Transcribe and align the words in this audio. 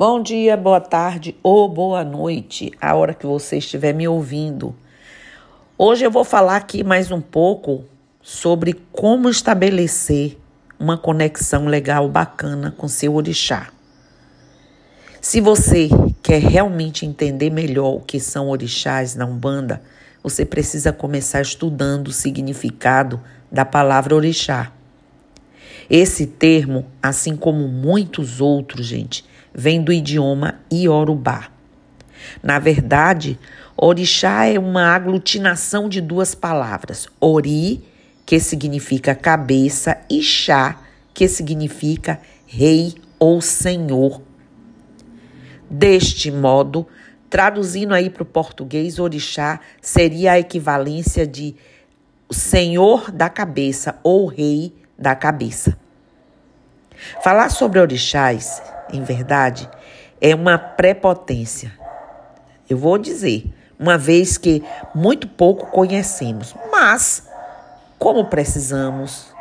Bom 0.00 0.22
dia, 0.22 0.56
boa 0.56 0.80
tarde 0.80 1.36
ou 1.42 1.68
boa 1.68 2.02
noite, 2.02 2.72
a 2.80 2.94
hora 2.94 3.12
que 3.12 3.26
você 3.26 3.58
estiver 3.58 3.92
me 3.92 4.08
ouvindo. 4.08 4.74
Hoje 5.76 6.06
eu 6.06 6.10
vou 6.10 6.24
falar 6.24 6.56
aqui 6.56 6.82
mais 6.82 7.10
um 7.10 7.20
pouco 7.20 7.84
sobre 8.22 8.80
como 8.92 9.28
estabelecer 9.28 10.38
uma 10.78 10.96
conexão 10.96 11.66
legal, 11.66 12.08
bacana 12.08 12.74
com 12.74 12.88
seu 12.88 13.14
orixá. 13.14 13.68
Se 15.20 15.38
você 15.38 15.90
quer 16.22 16.40
realmente 16.40 17.04
entender 17.04 17.50
melhor 17.50 17.96
o 17.96 18.00
que 18.00 18.18
são 18.18 18.48
orixás 18.48 19.14
na 19.14 19.26
Umbanda, 19.26 19.82
você 20.22 20.46
precisa 20.46 20.94
começar 20.94 21.42
estudando 21.42 22.08
o 22.08 22.12
significado 22.12 23.20
da 23.52 23.66
palavra 23.66 24.16
orixá. 24.16 24.72
Esse 25.90 26.26
termo, 26.26 26.86
assim 27.02 27.36
como 27.36 27.68
muitos 27.68 28.40
outros, 28.40 28.86
gente, 28.86 29.28
vem 29.54 29.82
do 29.82 29.92
idioma 29.92 30.60
iorubá. 30.72 31.50
Na 32.42 32.58
verdade, 32.58 33.38
orixá 33.76 34.46
é 34.46 34.58
uma 34.58 34.94
aglutinação 34.94 35.88
de 35.88 36.00
duas 36.00 36.34
palavras: 36.34 37.08
ori, 37.20 37.82
que 38.24 38.38
significa 38.38 39.14
cabeça, 39.14 39.98
e 40.08 40.22
chá, 40.22 40.78
que 41.12 41.26
significa 41.28 42.20
rei 42.46 42.94
ou 43.18 43.40
senhor. 43.40 44.22
Deste 45.68 46.30
modo, 46.30 46.86
traduzindo 47.28 47.94
aí 47.94 48.10
para 48.10 48.22
o 48.22 48.26
português, 48.26 48.98
orixá 48.98 49.60
seria 49.80 50.32
a 50.32 50.38
equivalência 50.38 51.26
de 51.26 51.54
senhor 52.30 53.10
da 53.10 53.28
cabeça 53.28 53.98
ou 54.02 54.26
rei 54.26 54.74
da 54.98 55.14
cabeça. 55.14 55.76
Falar 57.22 57.48
sobre 57.50 57.80
orixás 57.80 58.62
em 58.92 59.02
verdade, 59.02 59.68
é 60.20 60.34
uma 60.34 60.58
prepotência. 60.58 61.72
Eu 62.68 62.76
vou 62.78 62.98
dizer, 62.98 63.52
uma 63.78 63.96
vez 63.96 64.36
que 64.36 64.62
muito 64.94 65.26
pouco 65.26 65.66
conhecemos, 65.66 66.54
mas 66.70 67.26
como 67.98 68.26
precisamos, 68.26 69.34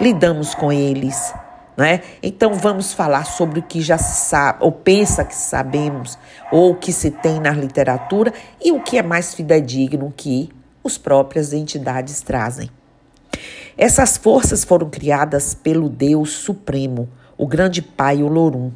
lidamos 0.00 0.54
com 0.54 0.72
eles, 0.72 1.34
né? 1.76 2.02
Então 2.22 2.54
vamos 2.54 2.92
falar 2.92 3.24
sobre 3.24 3.60
o 3.60 3.62
que 3.62 3.80
já 3.80 3.98
se 3.98 4.28
sabe, 4.28 4.58
ou 4.62 4.72
pensa 4.72 5.24
que 5.24 5.34
sabemos, 5.34 6.18
ou 6.50 6.72
o 6.72 6.76
que 6.76 6.92
se 6.92 7.10
tem 7.10 7.40
na 7.40 7.50
literatura 7.50 8.32
e 8.62 8.72
o 8.72 8.80
que 8.80 8.96
é 8.98 9.02
mais 9.02 9.34
fidedigno 9.34 10.12
que 10.16 10.50
os 10.82 10.96
próprias 10.98 11.52
entidades 11.52 12.20
trazem. 12.20 12.70
Essas 13.76 14.16
forças 14.16 14.62
foram 14.62 14.88
criadas 14.88 15.54
pelo 15.54 15.88
Deus 15.88 16.30
Supremo, 16.30 17.08
o 17.44 17.46
grande 17.46 17.82
pai 17.82 18.22
Olorum. 18.22 18.72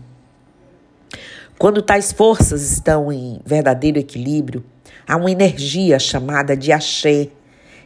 Quando 1.58 1.80
tais 1.80 2.12
forças 2.12 2.70
estão 2.70 3.10
em 3.10 3.40
verdadeiro 3.42 3.98
equilíbrio, 3.98 4.62
há 5.06 5.16
uma 5.16 5.30
energia 5.30 5.98
chamada 5.98 6.54
de 6.54 6.70
axé, 6.70 7.28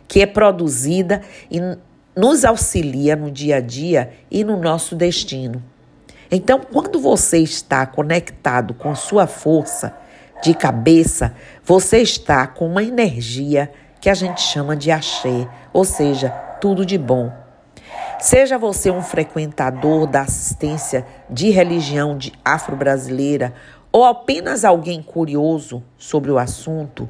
que 0.09 0.21
é 0.21 0.27
produzida 0.27 1.23
e 1.49 1.61
nos 2.17 2.45
auxilia 2.45 3.15
no 3.15 3.31
dia 3.31 3.59
a 3.59 3.61
dia 3.61 4.13
e 4.29 4.43
no 4.43 4.57
nosso 4.57 4.97
destino. 4.97 5.63
Então, 6.29 6.59
quando 6.59 6.99
você 6.99 7.39
está 7.39 7.87
conectado 7.87 8.75
com 8.75 8.93
sua 8.97 9.29
força 9.29 9.97
de 10.43 10.53
cabeça, 10.53 11.33
você 11.65 11.99
está 11.99 12.45
com 12.45 12.67
uma 12.67 12.83
energia 12.83 13.71
que 14.01 14.11
a 14.11 14.15
gente 14.15 14.41
chama 14.41 14.75
de 14.75 14.91
axé, 14.91 15.49
ou 15.73 15.85
seja, 15.85 16.31
tudo 16.61 16.85
de 16.85 16.99
bom. 16.99 17.42
Seja 18.23 18.57
você 18.57 18.89
um 18.89 19.03
frequentador 19.03 20.07
da 20.07 20.21
assistência 20.21 21.05
de 21.29 21.51
religião 21.51 22.17
de 22.17 22.33
afro-brasileira 22.45 23.53
ou 23.91 24.05
apenas 24.05 24.65
alguém 24.65 25.03
curioso 25.03 25.83
sobre 25.99 26.31
o 26.31 26.39
assunto, 26.39 27.09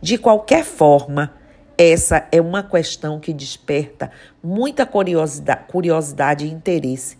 de 0.00 0.16
qualquer 0.16 0.64
forma, 0.64 1.34
essa 1.76 2.28
é 2.30 2.40
uma 2.40 2.62
questão 2.62 3.18
que 3.18 3.32
desperta 3.32 4.12
muita 4.40 4.86
curiosidade, 4.86 5.64
curiosidade 5.66 6.46
e 6.46 6.52
interesse. 6.52 7.18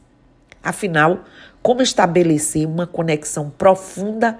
Afinal, 0.63 1.25
como 1.61 1.83
estabelecer 1.83 2.65
uma 2.65 2.87
conexão 2.87 3.51
profunda 3.51 4.39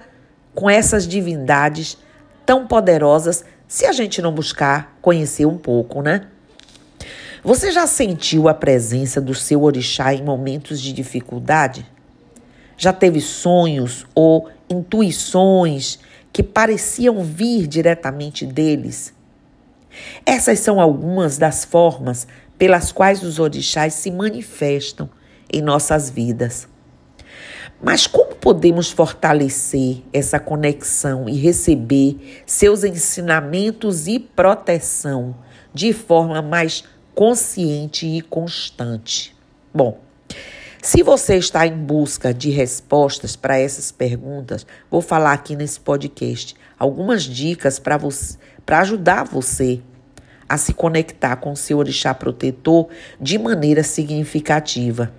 com 0.55 0.69
essas 0.69 1.05
divindades 1.05 1.97
tão 2.45 2.65
poderosas 2.65 3.43
se 3.67 3.85
a 3.85 3.91
gente 3.91 4.21
não 4.21 4.33
buscar 4.33 4.97
conhecer 5.01 5.45
um 5.45 5.57
pouco, 5.57 6.01
né? 6.01 6.29
Você 7.43 7.73
já 7.73 7.85
sentiu 7.85 8.47
a 8.47 8.53
presença 8.53 9.19
do 9.19 9.35
seu 9.35 9.63
orixá 9.63 10.13
em 10.13 10.23
momentos 10.23 10.79
de 10.79 10.93
dificuldade? 10.93 11.85
Já 12.77 12.93
teve 12.93 13.19
sonhos 13.19 14.05
ou 14.15 14.49
intuições 14.69 15.99
que 16.31 16.41
pareciam 16.41 17.21
vir 17.21 17.67
diretamente 17.67 18.45
deles? 18.45 19.13
Essas 20.25 20.59
são 20.59 20.79
algumas 20.79 21.37
das 21.37 21.65
formas 21.65 22.25
pelas 22.57 22.93
quais 22.93 23.21
os 23.23 23.39
orixás 23.39 23.93
se 23.93 24.09
manifestam 24.09 25.09
em 25.51 25.61
nossas 25.61 26.09
vidas. 26.09 26.65
Mas 27.83 28.07
como 28.07 28.35
podemos 28.35 28.89
fortalecer 28.89 29.97
essa 30.13 30.39
conexão 30.39 31.27
e 31.27 31.35
receber 31.35 32.41
seus 32.45 32.85
ensinamentos 32.85 34.07
e 34.07 34.17
proteção 34.17 35.35
de 35.73 35.91
forma 35.91 36.41
mais 36.41 36.85
consciente 37.15 38.07
e 38.07 38.21
constante. 38.21 39.35
Bom, 39.73 39.99
se 40.81 41.01
você 41.01 41.37
está 41.37 41.65
em 41.65 41.77
busca 41.77 42.33
de 42.33 42.49
respostas 42.49 43.35
para 43.35 43.57
essas 43.57 43.91
perguntas, 43.91 44.65
vou 44.91 45.01
falar 45.01 45.33
aqui 45.33 45.55
nesse 45.55 45.79
podcast 45.79 46.55
algumas 46.77 47.23
dicas 47.23 47.79
para 47.79 47.97
você, 47.97 48.37
para 48.65 48.81
ajudar 48.81 49.23
você 49.23 49.81
a 50.49 50.57
se 50.57 50.73
conectar 50.73 51.37
com 51.37 51.55
seu 51.55 51.77
orixá 51.77 52.13
protetor 52.13 52.89
de 53.19 53.37
maneira 53.37 53.81
significativa. 53.81 55.13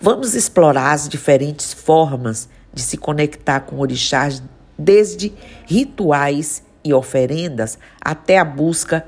Vamos 0.00 0.34
explorar 0.34 0.92
as 0.92 1.08
diferentes 1.08 1.72
formas 1.72 2.48
de 2.72 2.82
se 2.82 2.96
conectar 2.96 3.60
com 3.60 3.78
orixás, 3.78 4.42
desde 4.78 5.32
rituais 5.66 6.62
e 6.84 6.92
oferendas 6.92 7.78
até 8.00 8.38
a 8.38 8.44
busca 8.44 9.06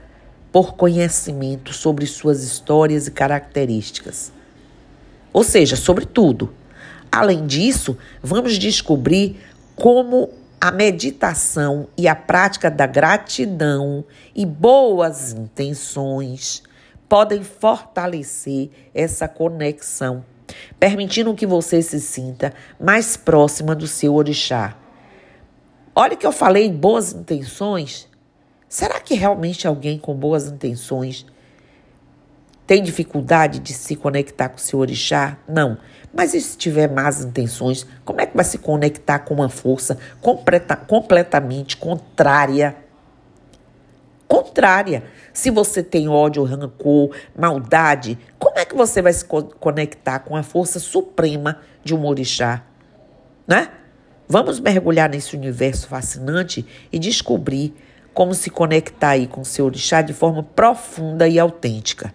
por 0.52 0.74
conhecimento 0.74 1.72
sobre 1.72 2.06
suas 2.06 2.42
histórias 2.42 3.06
e 3.06 3.10
características. 3.10 4.32
Ou 5.32 5.44
seja, 5.44 5.76
sobre 5.76 6.06
tudo. 6.06 6.52
Além 7.10 7.46
disso, 7.46 7.96
vamos 8.22 8.58
descobrir 8.58 9.40
como 9.76 10.30
a 10.60 10.72
meditação 10.72 11.88
e 11.96 12.08
a 12.08 12.16
prática 12.16 12.70
da 12.70 12.86
gratidão 12.86 14.04
e 14.34 14.44
boas 14.44 15.32
intenções 15.32 16.62
podem 17.08 17.42
fortalecer 17.42 18.70
essa 18.92 19.28
conexão, 19.28 20.24
permitindo 20.78 21.34
que 21.34 21.46
você 21.46 21.80
se 21.80 22.00
sinta 22.00 22.52
mais 22.78 23.16
próxima 23.16 23.74
do 23.74 23.86
seu 23.86 24.14
orixá. 24.14 24.76
Olha 25.94 26.16
que 26.16 26.26
eu 26.26 26.32
falei 26.32 26.70
boas 26.70 27.12
intenções, 27.12 28.08
Será 28.68 29.00
que 29.00 29.14
realmente 29.14 29.66
alguém 29.66 29.98
com 29.98 30.14
boas 30.14 30.46
intenções 30.46 31.24
tem 32.66 32.82
dificuldade 32.82 33.60
de 33.60 33.72
se 33.72 33.96
conectar 33.96 34.50
com 34.50 34.58
o 34.58 34.60
seu 34.60 34.78
orixá? 34.78 35.38
Não. 35.48 35.78
Mas 36.12 36.34
e 36.34 36.40
se 36.40 36.56
tiver 36.58 36.86
más 36.86 37.24
intenções, 37.24 37.86
como 38.04 38.20
é 38.20 38.26
que 38.26 38.36
vai 38.36 38.44
se 38.44 38.58
conectar 38.58 39.20
com 39.20 39.32
uma 39.32 39.48
força 39.48 39.96
completa, 40.20 40.76
completamente 40.76 41.78
contrária? 41.78 42.76
Contrária. 44.26 45.04
Se 45.32 45.50
você 45.50 45.82
tem 45.82 46.08
ódio, 46.08 46.44
rancor, 46.44 47.16
maldade, 47.34 48.18
como 48.38 48.58
é 48.58 48.66
que 48.66 48.74
você 48.74 49.00
vai 49.00 49.14
se 49.14 49.24
conectar 49.24 50.18
com 50.18 50.36
a 50.36 50.42
força 50.42 50.78
suprema 50.78 51.60
de 51.82 51.94
um 51.94 52.04
orixá? 52.04 52.62
Né? 53.46 53.70
Vamos 54.28 54.60
mergulhar 54.60 55.08
nesse 55.08 55.34
universo 55.34 55.88
fascinante 55.88 56.66
e 56.92 56.98
descobrir 56.98 57.74
como 58.18 58.34
se 58.34 58.50
conectar 58.50 59.10
aí 59.10 59.28
com 59.28 59.42
o 59.42 59.44
seu 59.44 59.66
orixá 59.66 60.02
de 60.02 60.12
forma 60.12 60.42
profunda 60.42 61.28
e 61.28 61.38
autêntica. 61.38 62.12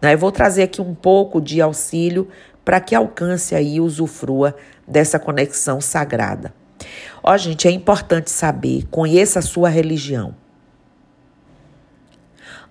Né? 0.00 0.14
Eu 0.14 0.18
vou 0.18 0.30
trazer 0.30 0.62
aqui 0.62 0.80
um 0.80 0.94
pouco 0.94 1.40
de 1.40 1.60
auxílio 1.60 2.28
para 2.64 2.78
que 2.78 2.94
alcance 2.94 3.52
aí 3.56 3.74
e 3.74 3.80
usufrua 3.80 4.54
dessa 4.86 5.18
conexão 5.18 5.80
sagrada. 5.80 6.54
Ó, 7.20 7.36
gente, 7.36 7.66
é 7.66 7.70
importante 7.72 8.30
saber, 8.30 8.86
conheça 8.88 9.40
a 9.40 9.42
sua 9.42 9.68
religião. 9.68 10.36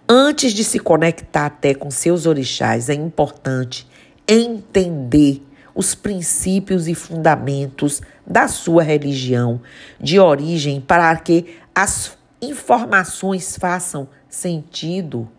Antes 0.07 0.53
de 0.53 0.63
se 0.63 0.79
conectar 0.79 1.47
até 1.47 1.73
com 1.73 1.91
seus 1.91 2.25
orixás, 2.25 2.87
é 2.87 2.93
importante 2.93 3.85
entender 4.25 5.41
os 5.75 5.93
princípios 5.93 6.87
e 6.87 6.95
fundamentos 6.95 8.01
da 8.25 8.47
sua 8.47 8.81
religião 8.81 9.59
de 9.99 10.17
origem 10.17 10.79
para 10.79 11.13
que 11.17 11.57
as 11.75 12.17
informações 12.41 13.57
façam 13.57 14.07
sentido. 14.29 15.29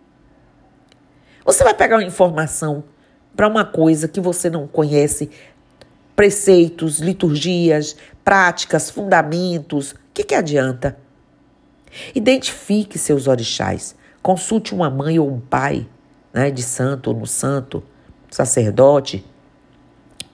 Você 1.44 1.64
vai 1.64 1.72
pegar 1.72 1.96
uma 1.96 2.04
informação 2.04 2.84
para 3.34 3.48
uma 3.48 3.64
coisa 3.64 4.06
que 4.06 4.20
você 4.20 4.50
não 4.50 4.66
conhece 4.66 5.30
preceitos, 6.14 6.98
liturgias, 6.98 7.96
práticas, 8.22 8.90
fundamentos. 8.90 9.92
O 9.92 9.96
que, 10.12 10.24
que 10.24 10.34
adianta? 10.34 10.98
Identifique 12.14 12.98
seus 12.98 13.26
orixás. 13.26 13.94
Consulte 14.22 14.74
uma 14.74 14.90
mãe 14.90 15.18
ou 15.18 15.30
um 15.30 15.40
pai 15.40 15.86
né, 16.32 16.50
de 16.50 16.62
santo 16.62 17.08
ou 17.10 17.16
no 17.16 17.26
santo, 17.26 17.82
sacerdote, 18.30 19.24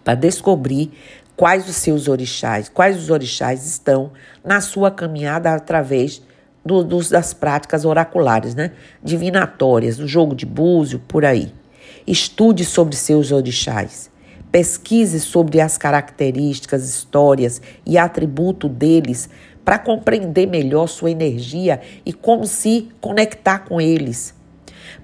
para 0.02 0.14
descobrir 0.14 0.93
quais 1.37 1.69
os 1.69 1.76
seus 1.76 2.08
orixás, 2.08 2.69
quais 2.69 2.96
os 2.96 3.11
orixás 3.11 3.67
estão 3.67 4.12
na 4.44 4.61
sua 4.61 4.90
caminhada 4.90 5.52
através 5.55 6.23
do, 6.64 6.82
dos, 6.84 7.08
das 7.08 7.34
práticas 7.34 7.84
oraculares, 7.84 8.55
né? 8.55 8.73
divinatórias, 9.02 9.96
do 9.96 10.06
jogo 10.06 10.34
de 10.34 10.46
búzio, 10.46 11.00
por 11.00 11.25
aí. 11.25 11.52
Estude 12.06 12.64
sobre 12.64 12.96
seus 12.96 13.32
orixás. 13.32 14.11
Pesquise 14.50 15.19
sobre 15.19 15.61
as 15.61 15.79
características, 15.79 16.88
histórias 16.88 17.62
e 17.87 17.96
atributo 17.96 18.69
deles 18.69 19.31
para 19.64 19.78
compreender 19.78 20.46
melhor 20.46 20.88
sua 20.88 21.11
energia 21.11 21.81
e 22.05 22.12
como 22.12 22.46
se 22.46 22.88
conectar 23.00 23.61
com 23.61 23.81
eles. 23.81 24.35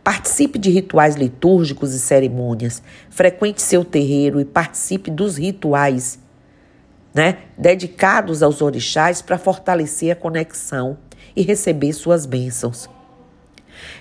Participe 0.08 0.58
de 0.58 0.70
rituais 0.70 1.16
litúrgicos 1.16 1.92
e 1.92 2.00
cerimônias. 2.00 2.82
Frequente 3.10 3.60
seu 3.60 3.84
terreiro 3.84 4.40
e 4.40 4.44
participe 4.46 5.10
dos 5.10 5.36
rituais 5.36 6.18
né, 7.12 7.40
dedicados 7.58 8.42
aos 8.42 8.62
orixás 8.62 9.20
para 9.20 9.36
fortalecer 9.36 10.10
a 10.10 10.16
conexão 10.16 10.96
e 11.36 11.42
receber 11.42 11.92
suas 11.92 12.24
bênçãos. 12.24 12.88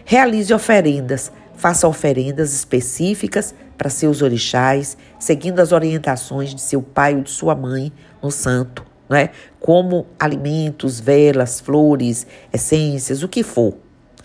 Realize 0.06 0.54
oferendas. 0.54 1.30
Faça 1.58 1.86
oferendas 1.90 2.54
específicas 2.54 3.54
para 3.78 3.90
seus 3.90 4.22
orixás, 4.22 4.96
seguindo 5.20 5.60
as 5.60 5.74
orientações 5.74 6.56
de 6.56 6.62
seu 6.62 6.82
pai 6.82 7.18
ou 7.18 7.22
de 7.22 7.32
sua 7.32 7.54
mãe 7.54 7.92
no 8.24 8.32
santo, 8.32 8.86
né? 9.10 9.32
como 9.60 10.08
alimentos, 10.18 11.02
velas, 11.02 11.60
flores, 11.60 12.26
essências, 12.54 13.24
o 13.24 13.28
que 13.28 13.44
for, 13.44 13.76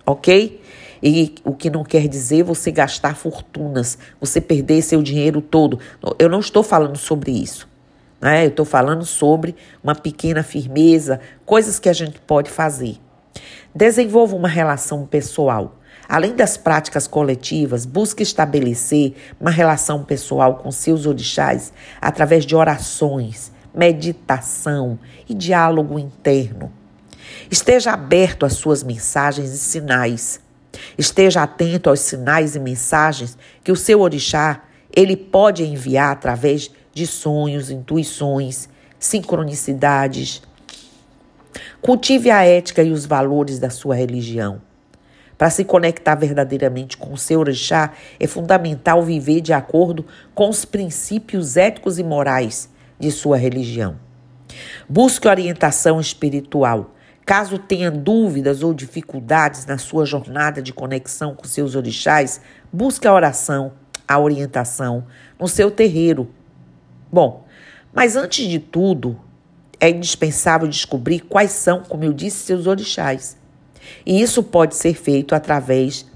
ok? 0.06 0.61
E 1.02 1.34
o 1.44 1.52
que 1.52 1.68
não 1.68 1.82
quer 1.82 2.06
dizer 2.06 2.44
você 2.44 2.70
gastar 2.70 3.16
fortunas, 3.16 3.98
você 4.20 4.40
perder 4.40 4.82
seu 4.82 5.02
dinheiro 5.02 5.40
todo. 5.40 5.78
Eu 6.18 6.28
não 6.28 6.38
estou 6.40 6.62
falando 6.62 6.96
sobre 6.96 7.32
isso. 7.32 7.68
Né? 8.20 8.44
Eu 8.44 8.50
estou 8.50 8.64
falando 8.64 9.04
sobre 9.04 9.56
uma 9.82 9.96
pequena 9.96 10.44
firmeza, 10.44 11.18
coisas 11.44 11.80
que 11.80 11.88
a 11.88 11.92
gente 11.92 12.20
pode 12.20 12.48
fazer. 12.48 12.96
Desenvolva 13.74 14.36
uma 14.36 14.48
relação 14.48 15.04
pessoal. 15.04 15.78
Além 16.08 16.36
das 16.36 16.56
práticas 16.56 17.06
coletivas, 17.06 17.86
busque 17.86 18.22
estabelecer 18.22 19.14
uma 19.40 19.50
relação 19.50 20.04
pessoal 20.04 20.56
com 20.56 20.70
seus 20.70 21.06
orixás 21.06 21.72
através 22.00 22.44
de 22.44 22.54
orações, 22.54 23.50
meditação 23.74 24.98
e 25.28 25.34
diálogo 25.34 25.98
interno. 25.98 26.70
Esteja 27.50 27.92
aberto 27.92 28.44
às 28.44 28.54
suas 28.54 28.82
mensagens 28.82 29.52
e 29.52 29.58
sinais. 29.58 30.41
Esteja 30.96 31.42
atento 31.42 31.90
aos 31.90 32.00
sinais 32.00 32.56
e 32.56 32.60
mensagens 32.60 33.36
que 33.62 33.72
o 33.72 33.76
seu 33.76 34.00
orixá 34.00 34.62
ele 34.94 35.16
pode 35.16 35.64
enviar 35.64 36.12
através 36.12 36.70
de 36.92 37.06
sonhos, 37.06 37.70
intuições, 37.70 38.68
sincronicidades. 38.98 40.42
Cultive 41.80 42.30
a 42.30 42.44
ética 42.44 42.82
e 42.82 42.92
os 42.92 43.06
valores 43.06 43.58
da 43.58 43.70
sua 43.70 43.94
religião. 43.94 44.60
Para 45.36 45.50
se 45.50 45.64
conectar 45.64 46.14
verdadeiramente 46.14 46.96
com 46.96 47.12
o 47.12 47.18
seu 47.18 47.40
orixá, 47.40 47.92
é 48.20 48.26
fundamental 48.26 49.02
viver 49.02 49.40
de 49.40 49.52
acordo 49.52 50.06
com 50.34 50.48
os 50.48 50.64
princípios 50.64 51.56
éticos 51.56 51.98
e 51.98 52.04
morais 52.04 52.70
de 52.98 53.10
sua 53.10 53.36
religião. 53.36 53.98
Busque 54.88 55.26
orientação 55.26 56.00
espiritual. 56.00 56.94
Caso 57.24 57.58
tenha 57.58 57.90
dúvidas 57.90 58.62
ou 58.62 58.74
dificuldades 58.74 59.64
na 59.66 59.78
sua 59.78 60.04
jornada 60.04 60.60
de 60.60 60.72
conexão 60.72 61.34
com 61.34 61.44
seus 61.44 61.74
orixás, 61.74 62.40
busque 62.72 63.06
a 63.06 63.14
oração, 63.14 63.72
a 64.06 64.18
orientação 64.18 65.06
no 65.38 65.48
seu 65.48 65.70
terreiro 65.70 66.28
Bom, 67.12 67.44
mas 67.92 68.16
antes 68.16 68.48
de 68.48 68.58
tudo, 68.58 69.20
é 69.78 69.90
indispensável 69.90 70.66
descobrir 70.66 71.20
quais 71.20 71.50
são, 71.50 71.82
como 71.82 72.04
eu 72.04 72.12
disse, 72.14 72.38
seus 72.38 72.66
orixás. 72.66 73.36
E 74.06 74.22
isso 74.22 74.42
pode 74.42 74.76
ser 74.76 74.94
feito 74.94 75.34
através 75.34 76.06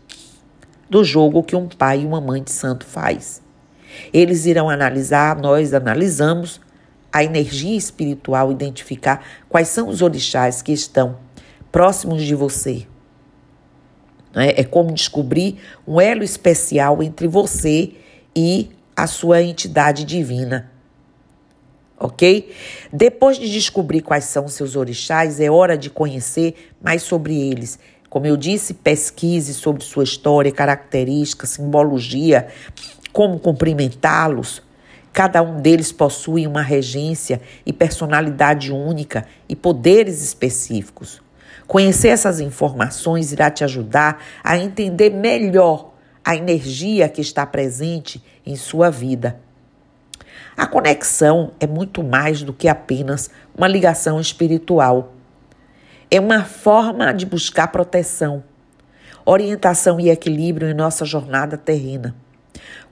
do 0.88 1.04
jogo 1.04 1.42
que 1.42 1.54
um 1.54 1.68
pai 1.68 2.00
e 2.00 2.06
uma 2.06 2.18
mãe 2.18 2.42
de 2.42 2.50
santo 2.50 2.86
faz. 2.86 3.42
Eles 4.10 4.46
irão 4.46 4.70
analisar, 4.70 5.36
nós 5.36 5.74
analisamos 5.74 6.62
a 7.12 7.24
energia 7.24 7.76
espiritual, 7.76 8.52
identificar 8.52 9.24
quais 9.48 9.68
são 9.68 9.88
os 9.88 10.02
orixás 10.02 10.62
que 10.62 10.72
estão 10.72 11.18
próximos 11.70 12.22
de 12.22 12.34
você. 12.34 12.86
É, 14.34 14.60
é 14.60 14.64
como 14.64 14.92
descobrir 14.92 15.58
um 15.86 16.00
elo 16.00 16.22
especial 16.22 17.02
entre 17.02 17.26
você 17.26 17.92
e 18.34 18.70
a 18.94 19.06
sua 19.06 19.42
entidade 19.42 20.04
divina 20.04 20.70
ok? 21.98 22.52
Depois 22.92 23.38
de 23.38 23.50
descobrir 23.50 24.02
quais 24.02 24.24
são 24.24 24.46
seus 24.48 24.76
orixás, 24.76 25.40
é 25.40 25.50
hora 25.50 25.76
de 25.76 25.90
conhecer 25.90 26.72
mais 26.82 27.02
sobre 27.02 27.34
eles. 27.34 27.78
Como 28.08 28.26
eu 28.26 28.36
disse, 28.36 28.74
pesquise 28.74 29.52
sobre 29.54 29.82
sua 29.82 30.04
história, 30.04 30.52
características, 30.52 31.50
simbologia, 31.50 32.48
como 33.12 33.38
cumprimentá-los. 33.38 34.62
Cada 35.16 35.40
um 35.40 35.62
deles 35.62 35.90
possui 35.90 36.46
uma 36.46 36.60
regência 36.60 37.40
e 37.64 37.72
personalidade 37.72 38.70
única 38.70 39.24
e 39.48 39.56
poderes 39.56 40.22
específicos. 40.22 41.22
Conhecer 41.66 42.08
essas 42.08 42.40
informações 42.40 43.32
irá 43.32 43.50
te 43.50 43.64
ajudar 43.64 44.22
a 44.44 44.58
entender 44.58 45.08
melhor 45.08 45.94
a 46.22 46.36
energia 46.36 47.08
que 47.08 47.22
está 47.22 47.46
presente 47.46 48.22
em 48.44 48.56
sua 48.56 48.90
vida 48.90 49.40
a 50.56 50.66
conexão 50.66 51.52
é 51.60 51.66
muito 51.66 52.02
mais 52.02 52.42
do 52.42 52.52
que 52.52 52.66
apenas 52.66 53.30
uma 53.54 53.68
ligação 53.68 54.18
espiritual. 54.18 55.12
É 56.10 56.18
uma 56.18 56.44
forma 56.44 57.12
de 57.12 57.26
buscar 57.26 57.68
proteção, 57.68 58.42
orientação 59.24 60.00
e 60.00 60.08
equilíbrio 60.08 60.70
em 60.70 60.74
nossa 60.74 61.04
jornada 61.04 61.58
terrena. 61.58 62.14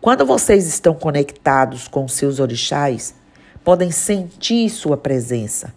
Quando 0.01 0.27
vocês 0.27 0.67
estão 0.67 0.95
conectados 0.95 1.89
com 1.89 2.07
seus 2.07 2.41
orixás, 2.41 3.15
podem 3.63 3.91
sentir 3.91 4.69
sua 4.69 4.97
presença 4.97 5.73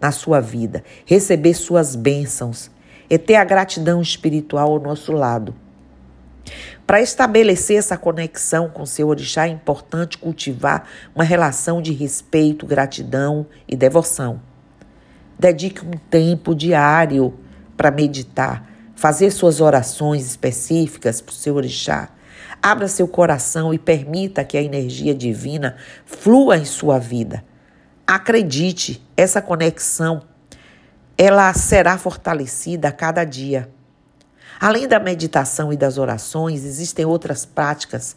na 0.00 0.10
sua 0.10 0.40
vida, 0.40 0.82
receber 1.04 1.54
suas 1.54 1.94
bênçãos 1.94 2.70
e 3.08 3.18
ter 3.18 3.36
a 3.36 3.44
gratidão 3.44 4.00
espiritual 4.00 4.72
ao 4.72 4.80
nosso 4.80 5.12
lado. 5.12 5.54
Para 6.86 7.00
estabelecer 7.00 7.78
essa 7.78 7.96
conexão 7.96 8.68
com 8.68 8.86
seu 8.86 9.08
orixá 9.08 9.46
é 9.46 9.50
importante 9.50 10.18
cultivar 10.18 10.88
uma 11.14 11.24
relação 11.24 11.82
de 11.82 11.92
respeito, 11.92 12.64
gratidão 12.64 13.46
e 13.66 13.74
devoção. 13.74 14.40
Dedique 15.38 15.84
um 15.84 15.98
tempo 16.08 16.54
diário 16.54 17.34
para 17.76 17.90
meditar, 17.90 18.70
fazer 18.94 19.30
suas 19.30 19.60
orações 19.60 20.24
específicas 20.26 21.20
para 21.20 21.32
o 21.32 21.34
seu 21.34 21.56
orixá. 21.56 22.08
Abra 22.62 22.88
seu 22.88 23.06
coração 23.06 23.72
e 23.72 23.78
permita 23.78 24.44
que 24.44 24.56
a 24.56 24.62
energia 24.62 25.14
divina 25.14 25.76
flua 26.04 26.56
em 26.56 26.64
sua 26.64 26.98
vida. 26.98 27.44
Acredite, 28.06 29.04
essa 29.16 29.40
conexão 29.42 30.22
ela 31.18 31.52
será 31.54 31.96
fortalecida 31.96 32.88
a 32.88 32.92
cada 32.92 33.24
dia. 33.24 33.70
Além 34.60 34.86
da 34.86 34.98
meditação 34.98 35.72
e 35.72 35.76
das 35.76 35.98
orações, 35.98 36.64
existem 36.64 37.04
outras 37.04 37.44
práticas. 37.46 38.16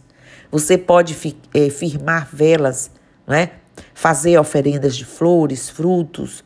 Você 0.52 0.78
pode 0.78 1.16
é, 1.54 1.70
firmar 1.70 2.28
velas, 2.32 2.92
não 3.26 3.36
é? 3.36 3.52
fazer 3.94 4.38
oferendas 4.38 4.96
de 4.96 5.06
flores, 5.06 5.70
frutos, 5.70 6.44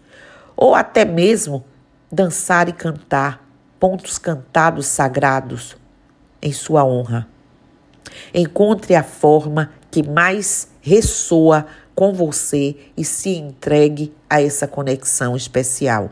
ou 0.56 0.76
até 0.76 1.04
mesmo 1.06 1.64
dançar 2.12 2.70
e 2.70 2.74
cantar 2.74 3.48
pontos 3.80 4.18
cantados 4.18 4.86
sagrados 4.86 5.76
em 6.42 6.54
sua 6.54 6.86
honra. 6.86 7.28
Encontre 8.34 8.96
a 8.96 9.04
forma 9.04 9.72
que 9.90 10.02
mais 10.02 10.68
ressoa 10.82 11.66
com 11.96 12.14
você 12.14 12.76
e 12.98 13.06
se 13.06 13.30
entregue 13.30 14.14
a 14.30 14.42
essa 14.42 14.68
conexão 14.68 15.36
especial. 15.36 16.12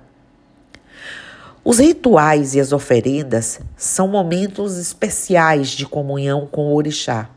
Os 1.63 1.77
rituais 1.77 2.55
e 2.55 2.59
as 2.59 2.71
oferendas 2.71 3.59
são 3.77 4.07
momentos 4.07 4.77
especiais 4.77 5.69
de 5.69 5.85
comunhão 5.85 6.47
com 6.47 6.67
o 6.67 6.75
orixá. 6.75 7.29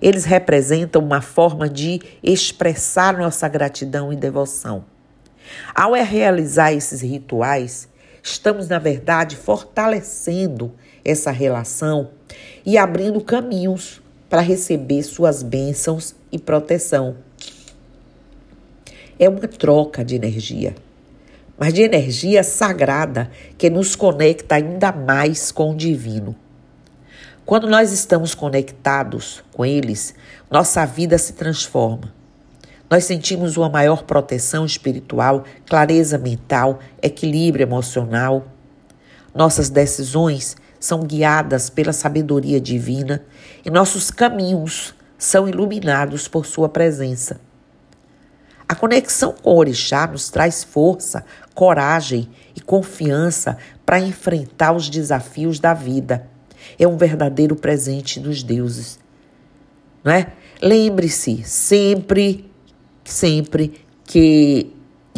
Eles 0.00 0.24
representam 0.24 1.02
uma 1.02 1.20
forma 1.20 1.68
de 1.68 2.00
expressar 2.22 3.18
nossa 3.18 3.48
gratidão 3.48 4.12
e 4.12 4.16
devoção. 4.16 4.84
Ao 5.74 5.94
realizar 5.94 6.72
esses 6.72 7.00
rituais, 7.00 7.88
estamos, 8.22 8.68
na 8.68 8.78
verdade, 8.78 9.34
fortalecendo 9.34 10.72
essa 11.04 11.30
relação 11.30 12.10
e 12.64 12.76
abrindo 12.78 13.20
caminhos 13.20 14.00
para 14.28 14.40
receber 14.40 15.02
suas 15.02 15.42
bênçãos 15.42 16.14
e 16.30 16.38
proteção. 16.38 17.16
é 19.18 19.28
uma 19.28 19.40
troca 19.40 20.02
de 20.02 20.14
energia, 20.14 20.74
mas 21.58 21.74
de 21.74 21.82
energia 21.82 22.42
sagrada 22.42 23.30
que 23.58 23.68
nos 23.68 23.94
conecta 23.94 24.54
ainda 24.54 24.90
mais 24.92 25.52
com 25.52 25.72
o 25.72 25.76
divino. 25.76 26.34
Quando 27.44 27.68
nós 27.68 27.92
estamos 27.92 28.34
conectados 28.34 29.42
com 29.52 29.66
eles, 29.66 30.14
nossa 30.50 30.86
vida 30.86 31.18
se 31.18 31.34
transforma. 31.34 32.14
Nós 32.88 33.04
sentimos 33.04 33.56
uma 33.56 33.68
maior 33.68 34.04
proteção 34.04 34.64
espiritual, 34.64 35.44
clareza 35.66 36.16
mental, 36.16 36.78
equilíbrio 37.02 37.64
emocional. 37.64 38.46
Nossas 39.34 39.68
decisões 39.68 40.56
são 40.80 41.00
guiadas 41.00 41.70
pela 41.70 41.92
sabedoria 41.92 42.60
divina 42.60 43.22
e 43.64 43.70
nossos 43.70 44.10
caminhos 44.10 44.94
são 45.18 45.48
iluminados 45.48 46.26
por 46.26 46.46
sua 46.46 46.68
presença. 46.68 47.40
A 48.66 48.74
conexão 48.74 49.34
com 49.34 49.50
o 49.50 49.56
orixá 49.56 50.06
nos 50.06 50.30
traz 50.30 50.64
força, 50.64 51.24
coragem 51.54 52.28
e 52.56 52.60
confiança 52.60 53.58
para 53.84 54.00
enfrentar 54.00 54.72
os 54.72 54.88
desafios 54.88 55.60
da 55.60 55.74
vida 55.74 56.26
é 56.78 56.88
um 56.88 56.96
verdadeiro 56.96 57.54
presente 57.54 58.18
dos 58.18 58.42
deuses. 58.42 58.98
Não 60.02 60.12
é? 60.12 60.32
Lembre-se 60.62 61.42
sempre, 61.44 62.50
sempre 63.04 63.84
que 64.04 64.74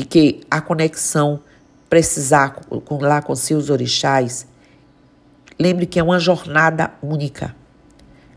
que 0.09 0.41
a 0.51 0.61
conexão 0.61 1.41
precisar 1.89 2.55
com, 2.55 2.99
lá 2.99 3.21
com 3.21 3.35
seus 3.35 3.69
orixás, 3.69 4.47
lembre 5.59 5.87
que 5.87 5.99
é 5.99 6.03
uma 6.03 6.19
jornada 6.19 6.93
única. 7.03 7.55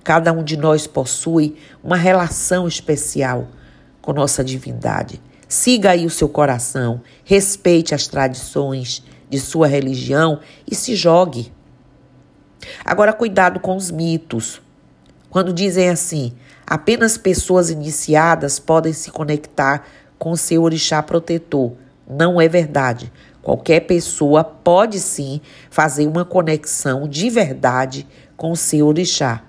Cada 0.03 0.31
um 0.31 0.43
de 0.43 0.55
nós 0.55 0.85
possui 0.85 1.55
uma 1.83 1.97
relação 1.97 2.67
especial 2.67 3.47
com 4.01 4.13
nossa 4.13 4.43
divindade. 4.43 5.21
Siga 5.47 5.91
aí 5.91 6.05
o 6.05 6.09
seu 6.09 6.29
coração, 6.29 7.01
respeite 7.23 7.95
as 7.95 8.07
tradições 8.07 9.03
de 9.29 9.39
sua 9.39 9.67
religião 9.67 10.39
e 10.69 10.75
se 10.75 10.95
jogue. 10.95 11.51
Agora, 12.83 13.13
cuidado 13.13 13.59
com 13.59 13.75
os 13.75 13.91
mitos. 13.91 14.61
Quando 15.29 15.53
dizem 15.53 15.89
assim, 15.89 16.33
apenas 16.65 17.17
pessoas 17.17 17.69
iniciadas 17.69 18.59
podem 18.59 18.93
se 18.93 19.11
conectar 19.11 19.85
com 20.17 20.35
seu 20.35 20.63
orixá 20.63 21.01
protetor. 21.03 21.73
Não 22.07 22.39
é 22.39 22.47
verdade. 22.47 23.11
Qualquer 23.45 23.81
pessoa 23.81 24.43
pode 24.43 24.99
sim 24.99 25.39
fazer 25.69 26.07
uma 26.07 26.25
conexão 26.25 27.07
de 27.07 27.29
verdade 27.29 28.07
com 28.35 28.51
o 28.51 28.55
seu 28.55 28.87
orixá. 28.87 29.43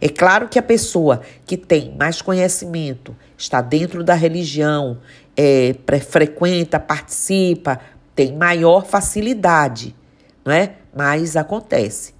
É 0.00 0.08
claro 0.08 0.48
que 0.48 0.58
a 0.58 0.62
pessoa 0.62 1.20
que 1.46 1.56
tem 1.56 1.94
mais 1.96 2.20
conhecimento, 2.20 3.16
está 3.38 3.60
dentro 3.60 4.02
da 4.02 4.14
religião, 4.14 4.98
é, 5.36 5.76
frequenta, 6.00 6.80
participa, 6.80 7.78
tem 8.16 8.36
maior 8.36 8.84
facilidade, 8.84 9.94
não 10.44 10.52
é? 10.52 10.72
Mas 10.92 11.36
acontece. 11.36 12.14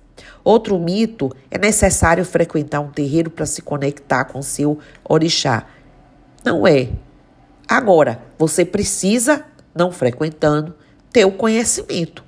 Outro 0.45 0.79
mito 0.79 1.35
é 1.51 1.59
necessário 1.59 2.25
frequentar 2.25 2.79
um 2.79 2.91
terreiro 2.93 3.31
para 3.31 3.47
se 3.47 3.63
conectar 3.63 4.27
com 4.27 4.41
seu 4.43 4.79
orixá. 5.03 5.67
Não 6.45 6.65
é. 6.65 6.91
Agora, 7.67 8.23
você 8.39 8.65
precisa, 8.65 9.45
não 9.75 9.91
frequentando, 9.91 10.84
ter 11.15 11.25
o 11.25 11.31
conhecimento. 11.31 12.25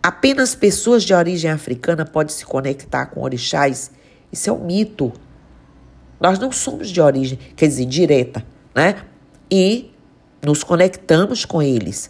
Apenas 0.00 0.54
pessoas 0.54 1.02
de 1.02 1.12
origem 1.12 1.50
africana 1.50 2.06
podem 2.06 2.32
se 2.32 2.46
conectar 2.46 3.06
com 3.06 3.22
orixás. 3.22 3.90
Isso 4.30 4.48
é 4.48 4.52
um 4.52 4.64
mito. 4.64 5.12
Nós 6.20 6.38
não 6.38 6.52
somos 6.52 6.88
de 6.88 7.00
origem, 7.00 7.36
quer 7.56 7.66
dizer, 7.66 7.86
direta, 7.86 8.46
né? 8.72 9.04
E 9.50 9.92
nos 10.40 10.62
conectamos 10.62 11.44
com 11.44 11.60
eles. 11.60 12.08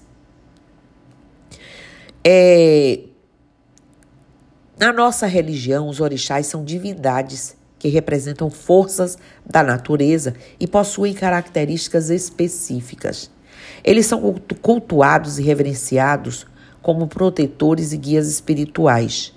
É, 2.22 3.00
na 4.78 4.92
nossa 4.92 5.26
religião, 5.26 5.88
os 5.88 6.00
orixás 6.00 6.46
são 6.48 6.62
divindades 6.62 7.56
que 7.78 7.88
representam 7.88 8.50
forças 8.50 9.16
da 9.46 9.62
natureza 9.62 10.34
e 10.60 10.66
possuem 10.66 11.14
características 11.14 12.10
específicas. 12.10 13.30
Eles 13.82 14.06
são 14.06 14.34
cultuados 14.60 15.38
e 15.38 15.42
reverenciados 15.42 16.46
como 16.82 17.06
protetores 17.06 17.92
e 17.92 17.96
guias 17.96 18.28
espirituais. 18.28 19.32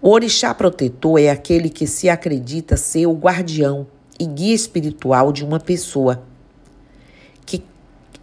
O 0.00 0.10
orixá 0.10 0.52
protetor 0.52 1.20
é 1.20 1.30
aquele 1.30 1.68
que 1.68 1.86
se 1.86 2.08
acredita 2.08 2.76
ser 2.76 3.06
o 3.06 3.14
guardião 3.14 3.86
e 4.18 4.26
guia 4.26 4.54
espiritual 4.54 5.32
de 5.32 5.44
uma 5.44 5.60
pessoa. 5.60 6.24
Que 7.46 7.62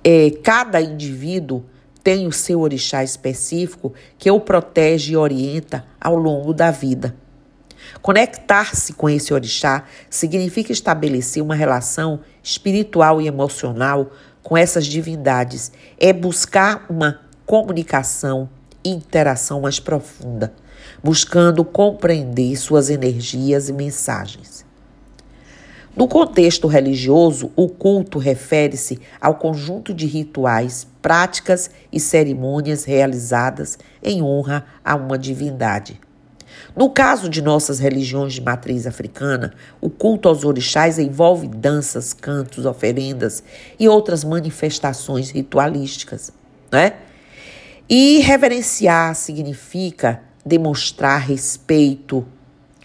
é, 0.03 0.29
cada 0.43 0.81
indivíduo 0.81 1.63
tem 2.03 2.27
o 2.27 2.31
seu 2.31 2.59
orixá 2.61 3.03
específico 3.03 3.93
que 4.17 4.29
o 4.29 4.39
protege 4.39 5.13
e 5.13 5.17
orienta 5.17 5.85
ao 5.99 6.15
longo 6.15 6.53
da 6.53 6.71
vida. 6.71 7.15
Conectar-se 8.01 8.93
com 8.93 9.09
esse 9.09 9.33
orixá 9.33 9.83
significa 10.09 10.71
estabelecer 10.71 11.43
uma 11.43 11.55
relação 11.55 12.21
espiritual 12.41 13.21
e 13.21 13.27
emocional 13.27 14.11
com 14.41 14.57
essas 14.57 14.85
divindades, 14.85 15.71
é 15.99 16.13
buscar 16.13 16.85
uma 16.89 17.19
comunicação 17.45 18.49
e 18.83 18.89
interação 18.89 19.61
mais 19.61 19.79
profunda, 19.79 20.53
buscando 21.03 21.65
compreender 21.65 22.55
suas 22.55 22.89
energias 22.89 23.67
e 23.67 23.73
mensagens. 23.73 24.65
No 25.95 26.07
contexto 26.07 26.67
religioso, 26.67 27.51
o 27.57 27.67
culto 27.67 28.19
refere-se 28.19 28.99
ao 29.19 29.35
conjunto 29.35 29.93
de 29.93 30.05
rituais, 30.05 30.87
práticas 31.01 31.69
e 31.91 31.99
cerimônias 31.99 32.85
realizadas 32.85 33.77
em 34.01 34.21
honra 34.21 34.65
a 34.85 34.95
uma 34.95 35.17
divindade. 35.17 35.99
No 36.75 36.89
caso 36.89 37.29
de 37.29 37.41
nossas 37.41 37.79
religiões 37.79 38.33
de 38.33 38.41
matriz 38.41 38.85
africana, 38.85 39.53
o 39.81 39.89
culto 39.89 40.27
aos 40.27 40.43
orixás 40.43 40.99
envolve 40.99 41.47
danças, 41.47 42.13
cantos, 42.13 42.65
oferendas 42.65 43.43
e 43.79 43.87
outras 43.87 44.23
manifestações 44.23 45.29
ritualísticas, 45.29 46.31
né? 46.71 46.93
E 47.89 48.19
reverenciar 48.19 49.15
significa 49.15 50.21
demonstrar 50.45 51.21
respeito, 51.21 52.25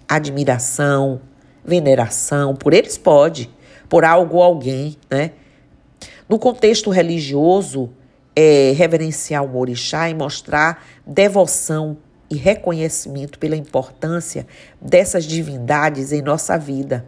admiração, 0.09 1.21
veneração, 1.65 2.55
por 2.55 2.73
eles 2.73 2.97
pode, 2.97 3.51
por 3.89 4.05
algo 4.05 4.37
ou 4.37 4.43
alguém, 4.43 4.97
né? 5.11 5.33
No 6.29 6.39
contexto 6.39 6.91
religioso, 6.91 7.91
é 8.35 8.73
reverenciar 8.77 9.45
o 9.45 9.59
orixá 9.59 10.09
e 10.09 10.15
mostrar 10.15 10.85
devoção 11.07 11.97
e 12.35 12.37
reconhecimento 12.37 13.39
pela 13.39 13.55
importância 13.55 14.47
dessas 14.81 15.25
divindades 15.25 16.11
em 16.11 16.21
nossa 16.21 16.59
vida. 16.59 17.07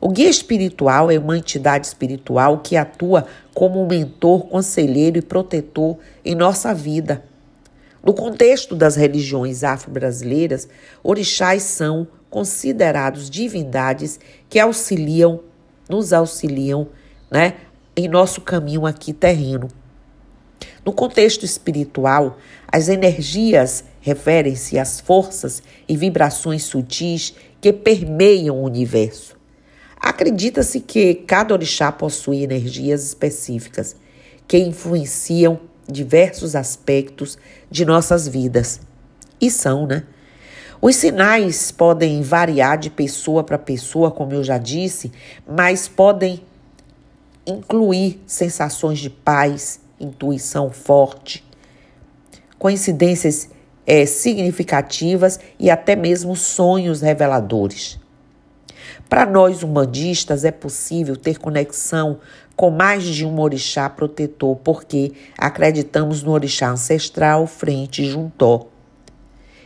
O 0.00 0.08
guia 0.08 0.28
espiritual 0.28 1.10
é 1.10 1.18
uma 1.18 1.38
entidade 1.38 1.86
espiritual 1.86 2.58
que 2.58 2.76
atua 2.76 3.26
como 3.54 3.80
um 3.80 3.86
mentor, 3.86 4.48
conselheiro 4.48 5.18
e 5.18 5.22
protetor 5.22 5.96
em 6.24 6.34
nossa 6.34 6.74
vida. 6.74 7.22
No 8.02 8.12
contexto 8.14 8.74
das 8.74 8.96
religiões 8.96 9.62
afro-brasileiras, 9.62 10.68
orixás 11.04 11.62
são 11.62 12.08
considerados 12.30 13.30
divindades 13.30 14.18
que 14.48 14.58
auxiliam, 14.58 15.40
nos 15.88 16.12
auxiliam, 16.12 16.88
né, 17.30 17.54
em 17.94 18.08
nosso 18.08 18.40
caminho 18.40 18.86
aqui 18.86 19.12
terreno. 19.12 19.68
No 20.84 20.92
contexto 20.92 21.44
espiritual, 21.44 22.38
as 22.66 22.88
energias 22.88 23.84
referem-se 24.00 24.78
às 24.78 25.00
forças 25.00 25.62
e 25.88 25.96
vibrações 25.96 26.64
sutis 26.64 27.34
que 27.60 27.72
permeiam 27.72 28.58
o 28.58 28.64
universo. 28.64 29.36
Acredita-se 30.00 30.80
que 30.80 31.14
cada 31.14 31.52
orixá 31.52 31.92
possui 31.92 32.42
energias 32.42 33.04
específicas 33.04 33.94
que 34.48 34.58
influenciam 34.58 35.60
diversos 35.86 36.56
aspectos 36.56 37.36
de 37.70 37.84
nossas 37.84 38.26
vidas. 38.26 38.80
E 39.40 39.50
são, 39.50 39.86
né? 39.86 40.04
Os 40.80 40.96
sinais 40.96 41.70
podem 41.70 42.22
variar 42.22 42.78
de 42.78 42.88
pessoa 42.88 43.44
para 43.44 43.58
pessoa, 43.58 44.10
como 44.10 44.32
eu 44.32 44.42
já 44.42 44.56
disse, 44.56 45.12
mas 45.46 45.86
podem 45.86 46.42
incluir 47.46 48.22
sensações 48.26 48.98
de 48.98 49.10
paz, 49.10 49.80
intuição 49.98 50.70
forte, 50.70 51.44
coincidências 52.58 53.50
é, 53.90 54.06
significativas 54.06 55.40
e 55.58 55.68
até 55.68 55.96
mesmo 55.96 56.36
sonhos 56.36 57.00
reveladores. 57.00 57.98
Para 59.08 59.26
nós 59.26 59.64
humanistas 59.64 60.44
é 60.44 60.52
possível 60.52 61.16
ter 61.16 61.40
conexão 61.40 62.20
com 62.54 62.70
mais 62.70 63.02
de 63.04 63.26
um 63.26 63.40
orixá 63.40 63.90
protetor, 63.90 64.54
porque 64.62 65.10
acreditamos 65.36 66.22
no 66.22 66.30
orixá 66.30 66.70
ancestral, 66.70 67.48
frente 67.48 68.02
e 68.02 68.08
juntó. 68.08 68.68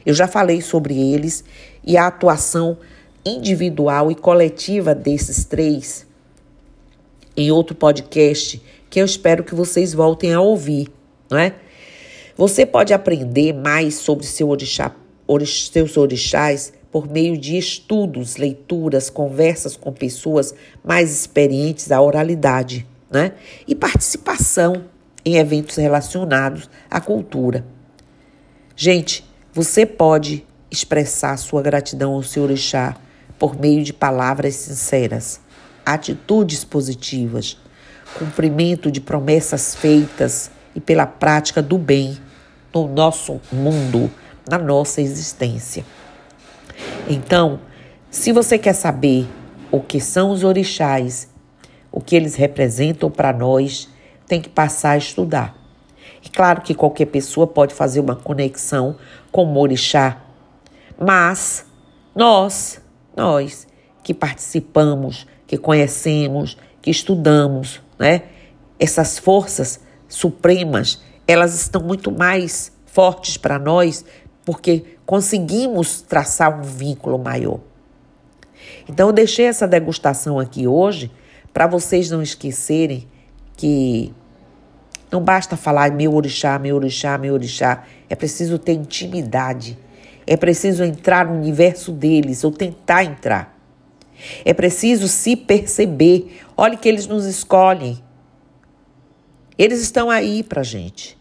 Eu 0.06 0.14
já 0.14 0.26
falei 0.26 0.62
sobre 0.62 0.98
eles 0.98 1.44
e 1.84 1.98
a 1.98 2.06
atuação 2.06 2.78
individual 3.26 4.10
e 4.10 4.14
coletiva 4.14 4.94
desses 4.94 5.44
três 5.44 6.06
em 7.36 7.50
outro 7.50 7.76
podcast 7.76 8.62
que 8.88 9.02
eu 9.02 9.04
espero 9.04 9.44
que 9.44 9.54
vocês 9.54 9.92
voltem 9.92 10.32
a 10.32 10.40
ouvir, 10.40 10.90
não 11.30 11.36
é? 11.36 11.54
Você 12.36 12.66
pode 12.66 12.92
aprender 12.92 13.52
mais 13.52 13.94
sobre 13.94 14.26
seu 14.26 14.48
orixá, 14.48 14.92
orix, 15.24 15.70
seus 15.72 15.96
orixás 15.96 16.72
por 16.90 17.08
meio 17.08 17.38
de 17.38 17.56
estudos, 17.56 18.36
leituras, 18.36 19.08
conversas 19.08 19.76
com 19.76 19.92
pessoas 19.92 20.52
mais 20.82 21.12
experientes 21.12 21.92
à 21.92 22.00
oralidade, 22.00 22.84
né? 23.08 23.34
E 23.68 23.74
participação 23.74 24.86
em 25.24 25.36
eventos 25.36 25.76
relacionados 25.76 26.68
à 26.90 27.00
cultura. 27.00 27.64
Gente, 28.74 29.24
você 29.52 29.86
pode 29.86 30.44
expressar 30.68 31.36
sua 31.36 31.62
gratidão 31.62 32.14
ao 32.14 32.22
seu 32.24 32.42
orixá 32.42 32.96
por 33.38 33.56
meio 33.56 33.84
de 33.84 33.92
palavras 33.92 34.56
sinceras, 34.56 35.40
atitudes 35.86 36.64
positivas, 36.64 37.56
cumprimento 38.18 38.90
de 38.90 39.00
promessas 39.00 39.76
feitas 39.76 40.50
e 40.74 40.80
pela 40.80 41.06
prática 41.06 41.62
do 41.62 41.78
bem 41.78 42.18
no 42.74 42.88
nosso 42.88 43.40
mundo, 43.52 44.10
na 44.48 44.58
nossa 44.58 45.00
existência. 45.00 45.84
Então, 47.08 47.60
se 48.10 48.32
você 48.32 48.58
quer 48.58 48.72
saber 48.74 49.28
o 49.70 49.80
que 49.80 50.00
são 50.00 50.30
os 50.30 50.42
orixás, 50.42 51.28
o 51.90 52.00
que 52.00 52.16
eles 52.16 52.34
representam 52.34 53.10
para 53.10 53.32
nós, 53.32 53.88
tem 54.26 54.40
que 54.40 54.48
passar 54.48 54.92
a 54.92 54.96
estudar. 54.96 55.56
E 56.24 56.28
claro 56.28 56.62
que 56.62 56.74
qualquer 56.74 57.06
pessoa 57.06 57.46
pode 57.46 57.74
fazer 57.74 58.00
uma 58.00 58.16
conexão 58.16 58.96
com 59.30 59.46
o 59.46 59.58
orixá, 59.58 60.22
mas 60.98 61.66
nós, 62.14 62.80
nós 63.16 63.66
que 64.02 64.14
participamos, 64.14 65.26
que 65.46 65.58
conhecemos, 65.58 66.56
que 66.80 66.90
estudamos, 66.90 67.80
né? 67.98 68.22
Essas 68.78 69.18
forças 69.18 69.80
supremas, 70.08 71.02
elas 71.26 71.54
estão 71.54 71.82
muito 71.82 72.10
mais 72.10 72.72
fortes 72.86 73.36
para 73.36 73.58
nós 73.58 74.04
porque 74.44 74.84
conseguimos 75.06 76.02
traçar 76.02 76.58
um 76.58 76.62
vínculo 76.62 77.18
maior. 77.18 77.60
Então 78.88 79.08
eu 79.08 79.12
deixei 79.12 79.46
essa 79.46 79.66
degustação 79.66 80.38
aqui 80.38 80.66
hoje 80.66 81.10
para 81.52 81.66
vocês 81.66 82.10
não 82.10 82.22
esquecerem 82.22 83.08
que 83.56 84.12
não 85.10 85.20
basta 85.22 85.56
falar 85.56 85.92
meu 85.92 86.12
orixá, 86.14 86.58
meu 86.58 86.76
orixá, 86.76 87.16
meu 87.16 87.34
orixá. 87.34 87.84
É 88.10 88.14
preciso 88.16 88.58
ter 88.58 88.72
intimidade. 88.72 89.78
É 90.26 90.36
preciso 90.36 90.82
entrar 90.82 91.26
no 91.26 91.34
universo 91.34 91.92
deles 91.92 92.42
ou 92.42 92.50
tentar 92.50 93.04
entrar. 93.04 93.56
É 94.44 94.52
preciso 94.52 95.06
se 95.06 95.36
perceber. 95.36 96.40
Olhe 96.56 96.76
que 96.76 96.88
eles 96.88 97.06
nos 97.06 97.26
escolhem. 97.26 98.02
Eles 99.56 99.80
estão 99.80 100.11
aí 100.11 100.42
para 100.42 100.62
gente. 100.62 101.18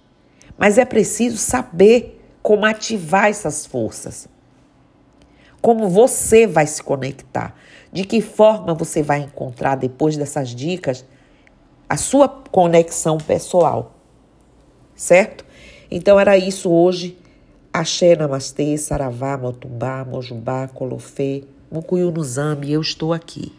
Mas 0.57 0.77
é 0.77 0.85
preciso 0.85 1.37
saber 1.37 2.21
como 2.41 2.65
ativar 2.65 3.25
essas 3.25 3.65
forças. 3.65 4.27
Como 5.61 5.87
você 5.89 6.45
vai 6.45 6.67
se 6.67 6.81
conectar. 6.81 7.55
De 7.91 8.03
que 8.03 8.21
forma 8.21 8.73
você 8.73 9.03
vai 9.03 9.19
encontrar, 9.19 9.75
depois 9.75 10.17
dessas 10.17 10.49
dicas, 10.49 11.05
a 11.87 11.95
sua 11.95 12.27
conexão 12.27 13.17
pessoal. 13.17 13.95
Certo? 14.95 15.45
Então 15.89 16.19
era 16.19 16.37
isso 16.37 16.71
hoje. 16.71 17.17
Axé, 17.71 18.15
Namastê, 18.15 18.77
Saravá, 18.77 19.37
Motumbá, 19.37 20.05
Mojubá, 20.05 20.67
Colofê, 20.67 21.43
Mucuyu 21.71 22.11
no 22.11 22.23
Zambi, 22.23 22.71
eu 22.71 22.81
estou 22.81 23.13
aqui. 23.13 23.51